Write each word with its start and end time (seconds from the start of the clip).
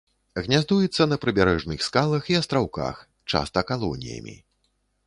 Гняздуецца 0.45 1.07
на 1.11 1.17
прыбярэжных 1.25 1.85
скалах 1.89 2.33
і 2.35 2.41
астраўках, 2.41 3.07
часта 3.35 3.65
калоніямі. 3.75 4.35